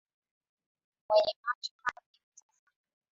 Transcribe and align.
Mwenye 1.09 1.33
macho 1.43 1.73
haambiwi 1.81 2.21
tazama 2.35 2.71